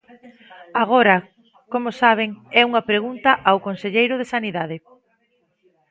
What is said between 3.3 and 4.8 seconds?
ao conselleiro de Sanidade.